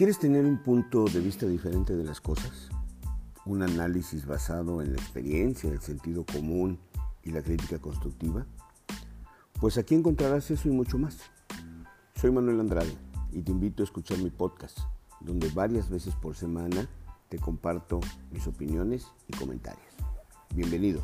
[0.00, 2.70] ¿Quieres tener un punto de vista diferente de las cosas?
[3.44, 6.78] ¿Un análisis basado en la experiencia, el sentido común
[7.22, 8.46] y la crítica constructiva?
[9.60, 11.18] Pues aquí encontrarás eso y mucho más.
[12.14, 12.96] Soy Manuel Andrade
[13.30, 14.78] y te invito a escuchar mi podcast,
[15.20, 16.88] donde varias veces por semana
[17.28, 19.92] te comparto mis opiniones y comentarios.
[20.54, 21.02] Bienvenido.